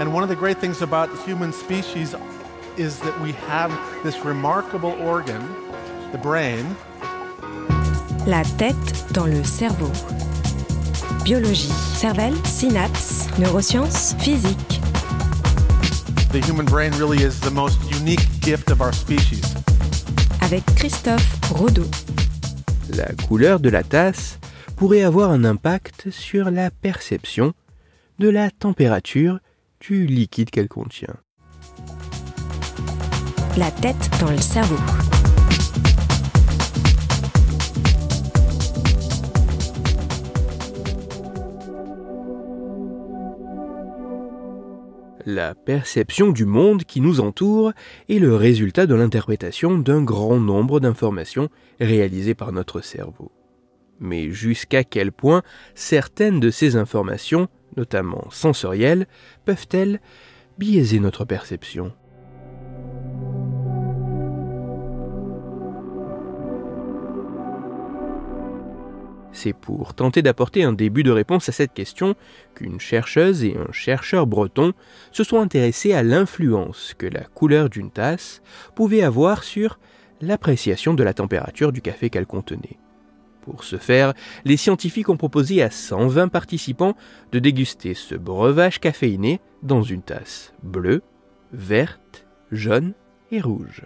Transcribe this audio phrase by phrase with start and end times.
[0.00, 2.14] And one of the great things about the human species
[2.76, 3.70] is that we have
[4.02, 5.42] this remarkable organ,
[6.10, 6.64] the brain.
[8.26, 9.90] La tête dans le cerveau.
[11.24, 14.80] Biologie, cervelle, synapses, neurosciences, physique.
[16.32, 19.54] The human brain really is the most unique gift of our species.
[20.40, 21.86] Avec Christophe Rodeau.
[22.96, 24.38] La couleur de la tasse
[24.76, 27.52] pourrait avoir un impact sur la perception
[28.18, 29.38] de la température
[29.82, 31.16] du liquide qu'elle contient.
[33.58, 34.76] La tête dans le cerveau.
[45.26, 47.72] La perception du monde qui nous entoure
[48.08, 51.48] est le résultat de l'interprétation d'un grand nombre d'informations
[51.80, 53.32] réalisées par notre cerveau.
[54.02, 55.42] Mais jusqu'à quel point
[55.76, 59.06] certaines de ces informations, notamment sensorielles,
[59.44, 60.00] peuvent-elles
[60.58, 61.92] biaiser notre perception?
[69.32, 72.16] C'est pour tenter d'apporter un début de réponse à cette question
[72.54, 74.72] qu'une chercheuse et un chercheur breton
[75.12, 78.42] se sont intéressés à l'influence que la couleur d'une tasse
[78.74, 79.78] pouvait avoir sur
[80.20, 82.78] l'appréciation de la température du café qu'elle contenait.
[83.42, 86.96] Pour ce faire, les scientifiques ont proposé à 120 participants
[87.32, 91.02] de déguster ce breuvage caféiné dans une tasse bleue,
[91.52, 92.94] verte, jaune
[93.32, 93.82] et rouge.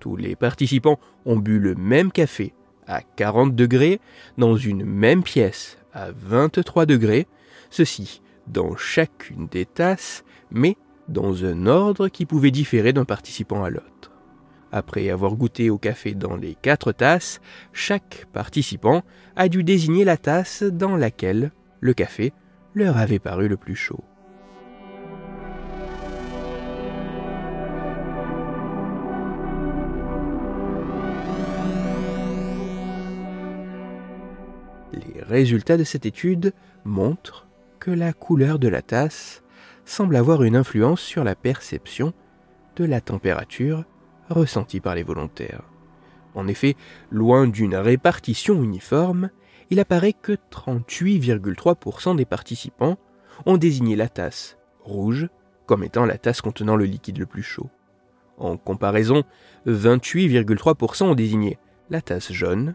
[0.00, 2.54] Tous les participants ont bu le même café
[2.86, 4.00] à 40 degrés
[4.38, 7.26] dans une même pièce à 23 degrés,
[7.68, 10.76] ceci dans chacune des tasses, mais
[11.08, 14.15] dans un ordre qui pouvait différer d'un participant à l'autre.
[14.76, 17.40] Après avoir goûté au café dans les quatre tasses,
[17.72, 22.34] chaque participant a dû désigner la tasse dans laquelle le café
[22.74, 24.04] leur avait paru le plus chaud.
[34.92, 36.52] Les résultats de cette étude
[36.84, 37.48] montrent
[37.80, 39.42] que la couleur de la tasse
[39.86, 42.12] semble avoir une influence sur la perception
[42.76, 43.86] de la température
[44.28, 45.62] ressentie par les volontaires.
[46.34, 46.76] En effet,
[47.10, 49.30] loin d'une répartition uniforme,
[49.70, 52.98] il apparaît que 38,3% des participants
[53.46, 55.28] ont désigné la tasse rouge
[55.66, 57.68] comme étant la tasse contenant le liquide le plus chaud.
[58.38, 59.24] En comparaison,
[59.66, 61.58] 28,3% ont désigné
[61.90, 62.74] la tasse jaune,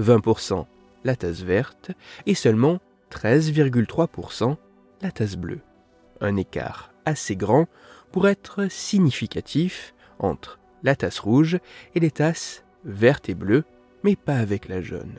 [0.00, 0.66] 20%
[1.04, 1.92] la tasse verte
[2.26, 2.80] et seulement
[3.12, 4.56] 13,3%
[5.02, 5.60] la tasse bleue.
[6.20, 7.66] Un écart assez grand
[8.10, 11.58] pour être significatif entre la tasse rouge
[11.94, 13.64] et les tasses vertes et bleues,
[14.04, 15.18] mais pas avec la jaune.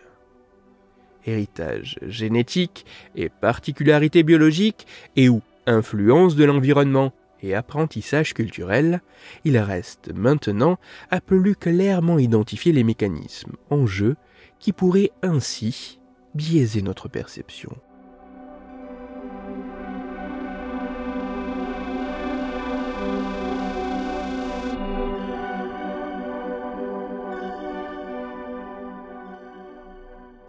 [1.26, 2.86] Héritage génétique
[3.16, 7.12] et particularité biologique et ou influence de l'environnement
[7.44, 9.02] et apprentissage culturel,
[9.44, 10.80] il reste maintenant
[11.12, 14.16] à plus clairement identifier les mécanismes en jeu
[14.60, 16.00] qui pourraient ainsi
[16.34, 17.76] biaiser notre perception.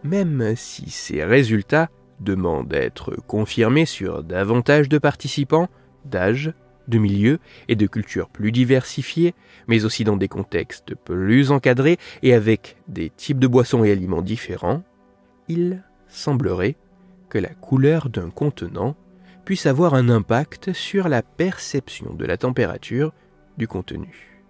[0.09, 5.69] Même si ces résultats demandent d'être confirmés sur davantage de participants,
[6.07, 6.55] d'âge,
[6.89, 9.35] de milieux et de cultures plus diversifiées,
[9.67, 14.23] mais aussi dans des contextes plus encadrés et avec des types de boissons et aliments
[14.23, 14.83] différents,
[15.47, 16.77] il semblerait
[17.29, 18.97] que la couleur d'un contenant
[19.45, 23.13] puisse avoir un impact sur la perception de la température
[23.59, 24.41] du contenu.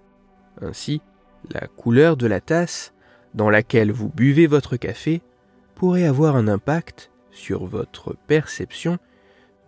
[0.62, 1.02] Ainsi,
[1.52, 2.94] la couleur de la tasse
[3.34, 5.20] dans laquelle vous buvez votre café
[5.78, 8.98] pourrait avoir un impact sur votre perception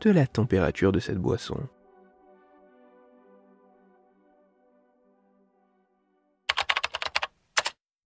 [0.00, 1.56] de la température de cette boisson.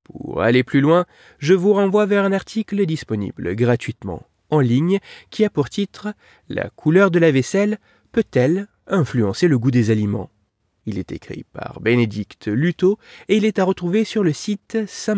[0.04, 1.06] Pour aller plus loin,
[1.38, 4.98] je vous renvoie vers un article disponible gratuitement en ligne
[5.30, 6.12] qui a pour titre
[6.50, 7.78] La couleur de la vaisselle
[8.12, 10.30] peut-elle influencer le goût des aliments?
[10.84, 12.98] Il est écrit par Bénédicte Luto
[13.28, 15.14] et il est à retrouver sur le site ça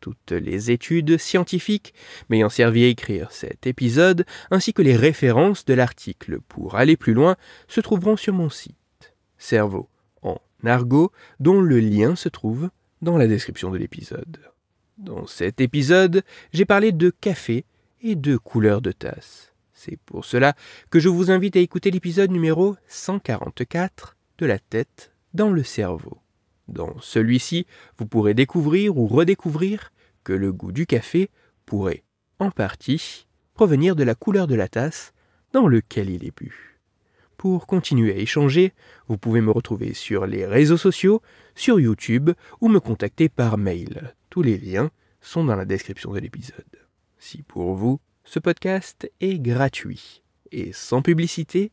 [0.00, 1.94] toutes les études scientifiques
[2.28, 7.14] m'ayant servi à écrire cet épisode, ainsi que les références de l'article pour aller plus
[7.14, 7.36] loin,
[7.68, 8.76] se trouveront sur mon site.
[9.38, 9.88] Cerveau
[10.22, 12.70] en argot, dont le lien se trouve
[13.02, 14.38] dans la description de l'épisode.
[14.98, 16.22] Dans cet épisode,
[16.52, 17.64] j'ai parlé de café
[18.00, 19.52] et de couleur de tasse.
[19.72, 20.54] C'est pour cela
[20.90, 26.18] que je vous invite à écouter l'épisode numéro 144 de la tête dans le cerveau.
[26.68, 27.66] Dans celui-ci,
[27.98, 29.92] vous pourrez découvrir ou redécouvrir
[30.24, 31.30] que le goût du café
[31.64, 32.04] pourrait,
[32.38, 35.12] en partie, provenir de la couleur de la tasse
[35.52, 36.80] dans lequel il est bu.
[37.36, 38.72] Pour continuer à échanger,
[39.08, 41.22] vous pouvez me retrouver sur les réseaux sociaux,
[41.54, 42.30] sur YouTube
[42.60, 44.14] ou me contacter par mail.
[44.30, 44.90] Tous les liens
[45.20, 46.64] sont dans la description de l'épisode.
[47.18, 51.72] Si pour vous, ce podcast est gratuit et sans publicité,